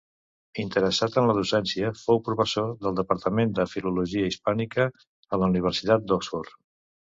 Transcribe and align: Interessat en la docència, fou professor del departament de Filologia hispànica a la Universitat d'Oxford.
Interessat 0.61 1.17
en 1.21 1.27
la 1.31 1.35
docència, 1.39 1.91
fou 2.05 2.21
professor 2.29 2.73
del 2.87 2.97
departament 3.01 3.53
de 3.61 3.67
Filologia 3.75 4.33
hispànica 4.33 4.89
a 5.39 5.43
la 5.45 5.53
Universitat 5.55 6.11
d'Oxford. 6.11 6.53